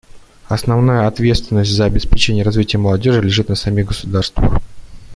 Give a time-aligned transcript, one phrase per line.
[0.47, 4.59] Основная ответственность за обеспечение развития молодежи лежит на самих государствах.